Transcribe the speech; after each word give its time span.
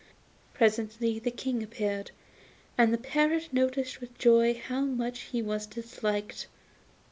Presently 0.55 1.19
the 1.19 1.29
King 1.29 1.61
appeared, 1.61 2.09
and 2.75 2.91
the 2.91 2.97
parrot 2.97 3.49
noticed 3.53 4.01
with 4.01 4.17
joy 4.17 4.55
how 4.65 4.81
much 4.81 5.19
he 5.29 5.43
was 5.43 5.67
disliked. 5.67 6.47